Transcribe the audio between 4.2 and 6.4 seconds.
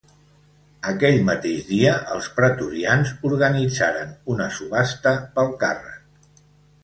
una subhasta pel càrrec.